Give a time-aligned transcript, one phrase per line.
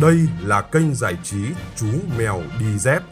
[0.00, 1.38] Đây là kênh giải trí
[1.76, 1.86] Chú
[2.18, 3.02] Mèo Đi Dép.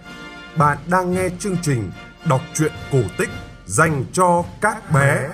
[0.57, 1.91] Bạn đang nghe chương trình
[2.25, 3.29] đọc truyện cổ tích
[3.67, 5.29] dành cho các bé.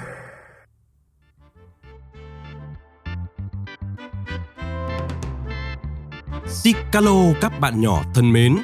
[6.46, 8.56] Zicalo các bạn nhỏ thân mến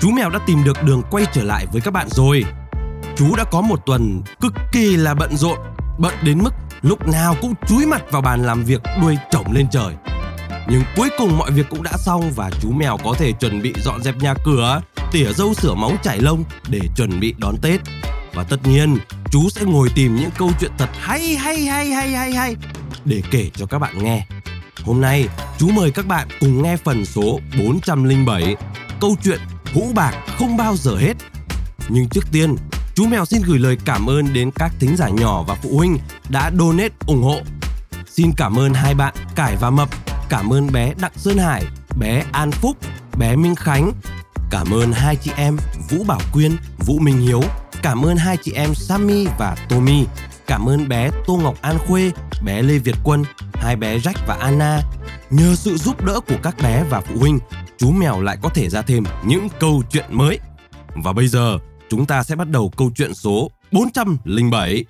[0.00, 2.44] Chú mèo đã tìm được đường quay trở lại với các bạn rồi
[3.16, 5.58] Chú đã có một tuần cực kỳ là bận rộn,
[5.98, 9.66] Bận đến mức lúc nào cũng chúi mặt vào bàn làm việc đuôi chổng lên
[9.70, 9.94] trời
[10.68, 13.74] nhưng cuối cùng mọi việc cũng đã xong và chú mèo có thể chuẩn bị
[13.84, 14.80] dọn dẹp nhà cửa
[15.12, 17.80] Tỉa râu sửa móng chải lông để chuẩn bị đón Tết
[18.34, 18.98] Và tất nhiên
[19.30, 22.56] chú sẽ ngồi tìm những câu chuyện thật hay hay hay hay hay hay
[23.04, 24.26] Để kể cho các bạn nghe
[24.84, 28.56] Hôm nay, chú mời các bạn cùng nghe phần số 407,
[29.00, 29.40] câu chuyện
[29.74, 31.14] hũ bạc không bao giờ hết.
[31.88, 32.56] Nhưng trước tiên,
[32.94, 35.98] chú mèo xin gửi lời cảm ơn đến các thính giả nhỏ và phụ huynh
[36.28, 37.40] đã donate ủng hộ.
[38.06, 39.88] Xin cảm ơn hai bạn Cải và Mập,
[40.32, 41.64] cảm ơn bé Đặng Sơn Hải,
[41.98, 42.76] bé An Phúc,
[43.18, 43.92] bé Minh Khánh,
[44.50, 45.56] cảm ơn hai chị em
[45.90, 47.40] Vũ Bảo Quyên, Vũ Minh Hiếu,
[47.82, 50.04] cảm ơn hai chị em Sammy và Tommy,
[50.46, 52.10] cảm ơn bé Tô Ngọc An Khuê,
[52.44, 53.24] bé Lê Việt Quân,
[53.54, 54.80] hai bé Jack và Anna.
[55.30, 57.38] Nhờ sự giúp đỡ của các bé và phụ huynh,
[57.78, 60.38] chú mèo lại có thể ra thêm những câu chuyện mới.
[60.94, 61.58] Và bây giờ,
[61.90, 64.84] chúng ta sẽ bắt đầu câu chuyện số 407.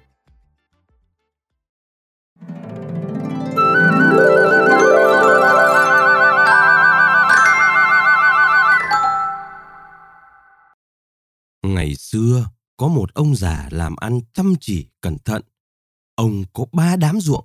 [11.75, 15.42] Ngày xưa, có một ông già làm ăn chăm chỉ cẩn thận.
[16.15, 17.45] Ông có ba đám ruộng.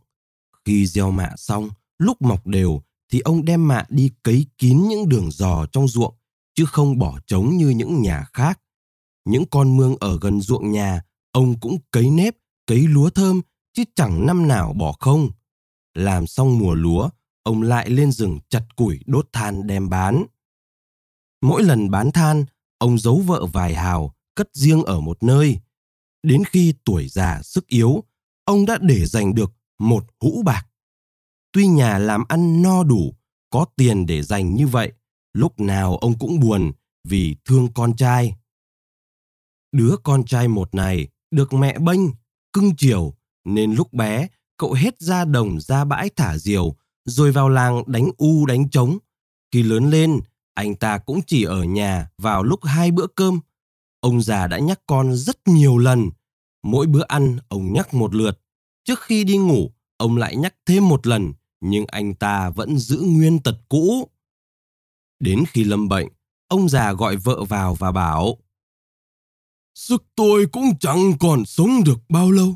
[0.65, 5.09] Khi gieo mạ xong, lúc mọc đều thì ông đem mạ đi cấy kín những
[5.09, 6.15] đường giò trong ruộng,
[6.55, 8.59] chứ không bỏ trống như những nhà khác.
[9.25, 13.41] Những con mương ở gần ruộng nhà, ông cũng cấy nếp, cấy lúa thơm,
[13.73, 15.29] chứ chẳng năm nào bỏ không.
[15.93, 17.09] Làm xong mùa lúa,
[17.43, 20.25] ông lại lên rừng chặt củi đốt than đem bán.
[21.41, 22.45] Mỗi lần bán than,
[22.77, 25.59] ông giấu vợ vài hào, cất riêng ở một nơi.
[26.23, 28.03] Đến khi tuổi già sức yếu,
[28.45, 30.67] ông đã để dành được một hũ bạc.
[31.51, 33.15] Tuy nhà làm ăn no đủ,
[33.49, 34.93] có tiền để dành như vậy,
[35.33, 36.71] lúc nào ông cũng buồn
[37.03, 38.35] vì thương con trai.
[39.71, 42.01] Đứa con trai một này được mẹ bênh,
[42.53, 43.13] cưng chiều,
[43.45, 44.27] nên lúc bé
[44.57, 48.97] cậu hết ra đồng ra bãi thả diều, rồi vào làng đánh u đánh trống.
[49.51, 50.19] Khi lớn lên,
[50.53, 53.39] anh ta cũng chỉ ở nhà vào lúc hai bữa cơm.
[53.99, 56.09] Ông già đã nhắc con rất nhiều lần.
[56.63, 58.41] Mỗi bữa ăn ông nhắc một lượt.
[58.83, 62.97] Trước khi đi ngủ, ông lại nhắc thêm một lần, nhưng anh ta vẫn giữ
[63.01, 64.09] nguyên tật cũ.
[65.19, 66.07] Đến khi lâm bệnh,
[66.47, 68.37] ông già gọi vợ vào và bảo
[69.75, 72.55] Sức tôi cũng chẳng còn sống được bao lâu.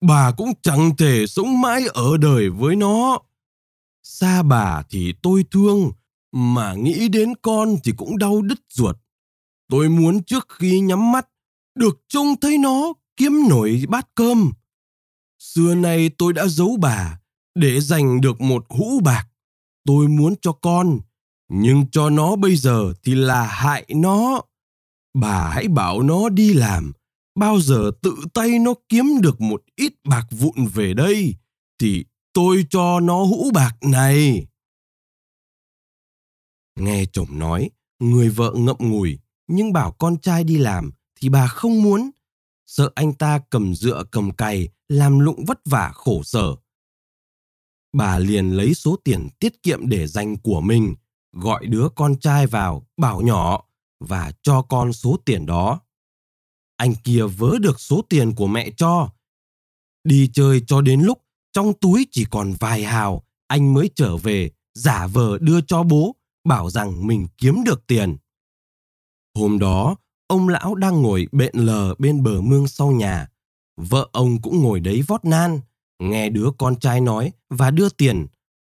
[0.00, 3.18] Bà cũng chẳng thể sống mãi ở đời với nó.
[4.02, 5.90] Xa bà thì tôi thương,
[6.32, 8.96] mà nghĩ đến con thì cũng đau đứt ruột.
[9.68, 11.28] Tôi muốn trước khi nhắm mắt,
[11.74, 14.52] được trông thấy nó kiếm nổi bát cơm.
[15.38, 17.20] Xưa nay tôi đã giấu bà
[17.54, 19.26] để giành được một hũ bạc.
[19.84, 21.00] Tôi muốn cho con,
[21.48, 24.42] nhưng cho nó bây giờ thì là hại nó.
[25.14, 26.92] Bà hãy bảo nó đi làm,
[27.34, 31.34] bao giờ tự tay nó kiếm được một ít bạc vụn về đây,
[31.78, 34.46] thì tôi cho nó hũ bạc này.
[36.78, 40.90] Nghe chồng nói, người vợ ngậm ngùi, nhưng bảo con trai đi làm
[41.20, 42.10] thì bà không muốn.
[42.66, 46.56] Sợ anh ta cầm dựa cầm cày, làm lụng vất vả khổ sở.
[47.92, 50.94] Bà liền lấy số tiền tiết kiệm để dành của mình,
[51.32, 53.64] gọi đứa con trai vào, bảo nhỏ
[54.00, 55.80] và cho con số tiền đó.
[56.76, 59.10] Anh kia vớ được số tiền của mẹ cho.
[60.04, 64.50] Đi chơi cho đến lúc trong túi chỉ còn vài hào, anh mới trở về,
[64.74, 68.16] giả vờ đưa cho bố, bảo rằng mình kiếm được tiền.
[69.36, 73.28] Hôm đó, ông lão đang ngồi bện lờ bên bờ mương sau nhà.
[73.76, 75.60] Vợ ông cũng ngồi đấy vót nan,
[75.98, 78.26] nghe đứa con trai nói và đưa tiền.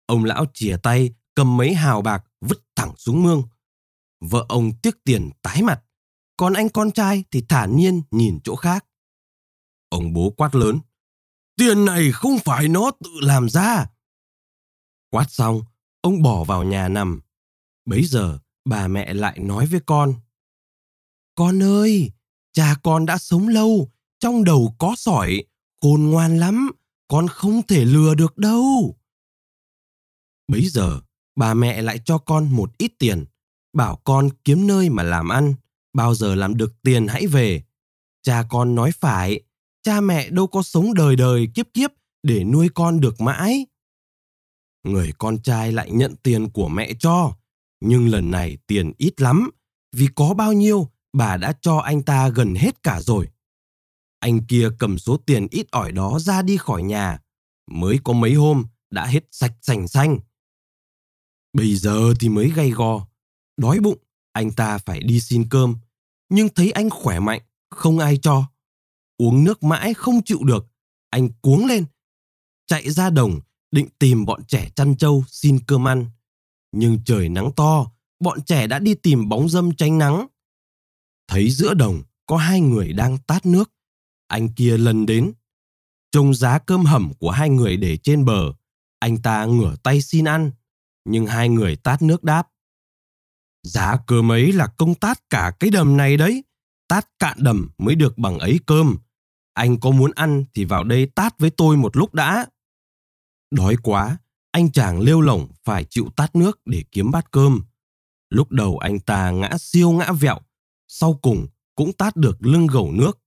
[0.05, 3.43] Ông lão chìa tay, cầm mấy hào bạc, vứt thẳng xuống mương.
[4.21, 5.83] Vợ ông tiếc tiền tái mặt,
[6.37, 8.85] còn anh con trai thì thản nhiên nhìn chỗ khác.
[9.89, 10.79] Ông bố quát lớn,
[11.57, 13.85] tiền này không phải nó tự làm ra.
[15.09, 15.61] Quát xong,
[16.01, 17.21] ông bỏ vào nhà nằm.
[17.85, 18.39] Bấy giờ,
[18.69, 20.13] bà mẹ lại nói với con,
[21.35, 22.11] con ơi,
[22.53, 25.43] cha con đã sống lâu, trong đầu có sỏi,
[25.81, 26.71] khôn ngoan lắm,
[27.07, 28.95] con không thể lừa được đâu.
[30.47, 31.01] Bấy giờ,
[31.35, 33.25] bà mẹ lại cho con một ít tiền,
[33.73, 35.53] bảo con kiếm nơi mà làm ăn,
[35.93, 37.63] bao giờ làm được tiền hãy về.
[38.21, 39.41] Cha con nói phải,
[39.83, 41.91] cha mẹ đâu có sống đời đời kiếp kiếp
[42.23, 43.65] để nuôi con được mãi.
[44.83, 47.35] Người con trai lại nhận tiền của mẹ cho,
[47.81, 49.49] Nhưng lần này tiền ít lắm,
[49.91, 53.27] vì có bao nhiêu bà đã cho anh ta gần hết cả rồi.
[54.19, 57.19] Anh kia cầm số tiền ít ỏi đó ra đi khỏi nhà,
[57.71, 60.19] mới có mấy hôm đã hết sạch sành xanh.
[61.53, 63.07] Bây giờ thì mới gay go,
[63.57, 63.97] đói bụng,
[64.31, 65.75] anh ta phải đi xin cơm,
[66.29, 68.43] nhưng thấy anh khỏe mạnh, không ai cho.
[69.17, 70.67] Uống nước mãi không chịu được,
[71.09, 71.85] anh cuống lên,
[72.67, 73.39] chạy ra đồng
[73.71, 76.05] định tìm bọn trẻ chăn trâu xin cơm ăn.
[76.71, 80.27] Nhưng trời nắng to, bọn trẻ đã đi tìm bóng dâm tránh nắng.
[81.27, 83.71] Thấy giữa đồng có hai người đang tát nước.
[84.27, 85.33] Anh kia lần đến.
[86.11, 88.53] Trông giá cơm hầm của hai người để trên bờ.
[88.99, 90.51] Anh ta ngửa tay xin ăn.
[91.05, 92.47] Nhưng hai người tát nước đáp.
[93.63, 96.43] Giá cơm ấy là công tát cả cái đầm này đấy.
[96.87, 98.97] Tát cạn đầm mới được bằng ấy cơm.
[99.53, 102.45] Anh có muốn ăn thì vào đây tát với tôi một lúc đã.
[103.51, 104.17] Đói quá,
[104.51, 107.61] anh chàng lêu lỏng phải chịu tát nước để kiếm bát cơm.
[108.29, 110.39] Lúc đầu anh ta ngã siêu ngã vẹo,
[110.87, 113.19] sau cùng cũng tát được lưng gầu nước.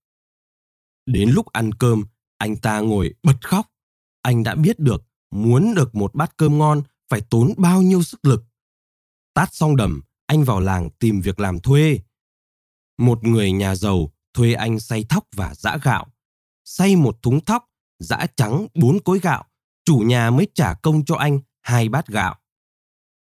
[1.07, 2.05] Đến lúc ăn cơm,
[2.39, 3.67] anh ta ngồi bật khóc.
[4.23, 8.25] Anh đã biết được muốn được một bát cơm ngon phải tốn bao nhiêu sức
[8.25, 8.45] lực.
[9.35, 12.01] Tát xong đầm, anh vào làng tìm việc làm thuê.
[12.99, 16.07] Một người nhà giàu thuê anh xay thóc và giã gạo.
[16.65, 17.65] Xay một thúng thóc,
[17.99, 19.45] giã trắng bốn cối gạo,
[19.85, 22.39] chủ nhà mới trả công cho anh hai bát gạo.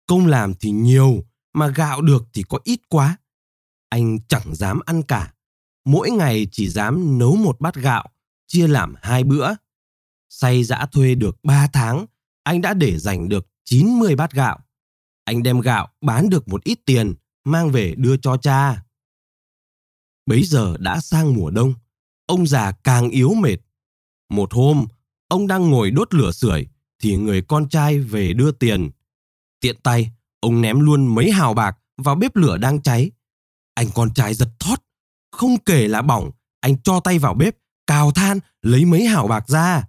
[0.08, 3.18] Công làm thì nhiều, mà gạo được thì có ít quá.
[3.90, 5.34] Anh chẳng dám ăn cả.
[5.86, 8.10] Mỗi ngày chỉ dám nấu một bát gạo,
[8.48, 9.50] chia làm hai bữa.
[10.30, 12.06] Say dã thuê được ba tháng,
[12.44, 14.60] anh đã để dành được 90 bát gạo.
[15.24, 18.84] Anh đem gạo bán được một ít tiền, mang về đưa cho cha.
[20.26, 21.74] Bấy giờ đã sang mùa đông,
[22.26, 23.58] ông già càng yếu mệt.
[24.30, 24.88] Một hôm,
[25.28, 26.68] ông đang ngồi đốt lửa sưởi
[27.00, 28.92] thì người con trai về đưa tiền.
[29.60, 33.12] Tiện tay, ông ném luôn mấy hào bạc vào bếp lửa đang cháy.
[33.78, 34.76] Anh con trai giật thót,
[35.32, 37.58] không kể là bỏng, anh cho tay vào bếp,
[37.88, 39.84] cào than, lấy mấy hào bạc ra.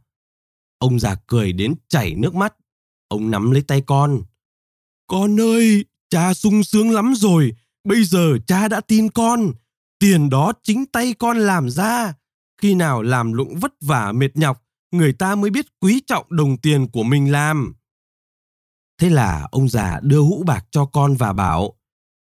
[0.78, 2.54] Ông già cười đến chảy nước mắt.
[3.08, 4.22] Ông nắm lấy tay con.
[5.06, 7.52] Con ơi, cha sung sướng lắm rồi.
[7.84, 9.52] Bây giờ cha đã tin con.
[9.98, 12.14] Tiền đó chính tay con làm ra.
[12.62, 16.56] Khi nào làm lụng vất vả mệt nhọc, người ta mới biết quý trọng đồng
[16.56, 17.74] tiền của mình làm.
[19.00, 21.77] Thế là ông già đưa hũ bạc cho con và bảo,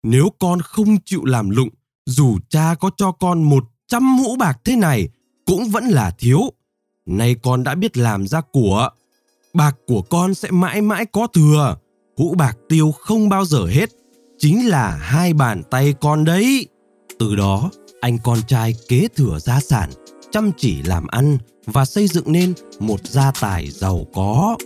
[0.04, 1.70] nếu con không chịu làm lụng,
[2.06, 5.10] dù cha có cho con một trăm hũ bạc thế này,
[5.46, 6.40] cũng vẫn là thiếu.
[7.06, 8.90] Nay con đã biết làm ra của,
[9.54, 11.78] bạc của con sẽ mãi mãi có thừa.
[12.18, 13.90] Hũ bạc tiêu không bao giờ hết,
[14.38, 16.68] chính là hai bàn tay con đấy.
[17.20, 17.70] Từ đó,
[18.02, 19.90] anh con trai kế thừa gia sản,
[20.32, 24.58] chăm chỉ làm ăn và xây dựng nên một gia tài giàu có.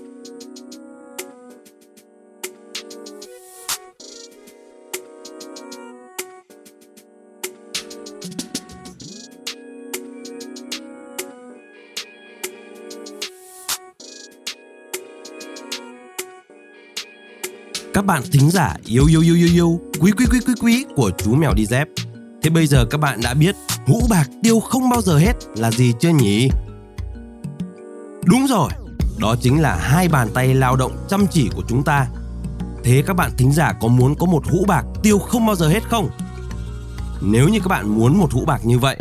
[18.04, 21.12] Các bạn thính giả yêu yêu yêu yêu yêu quý quý quý quý quý của
[21.18, 21.88] chú mèo đi dép.
[22.44, 23.56] Thế bây giờ các bạn đã biết
[23.88, 26.50] hũ bạc tiêu không bao giờ hết là gì chưa nhỉ?
[28.26, 28.70] Đúng rồi,
[29.20, 32.07] đó chính là hai bàn tay lao động chăm chỉ của chúng ta.
[32.83, 35.69] Thế các bạn thính giả có muốn có một hũ bạc tiêu không bao giờ
[35.69, 36.10] hết không?
[37.22, 38.98] Nếu như các bạn muốn một hũ bạc như vậy,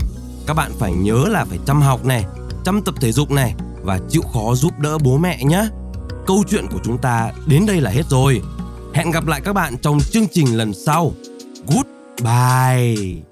[0.47, 2.25] các bạn phải nhớ là phải chăm học này,
[2.65, 5.67] chăm tập thể dục này và chịu khó giúp đỡ bố mẹ nhé.
[6.27, 8.43] Câu chuyện của chúng ta đến đây là hết rồi.
[8.95, 11.13] Hẹn gặp lại các bạn trong chương trình lần sau.
[11.67, 13.32] Goodbye.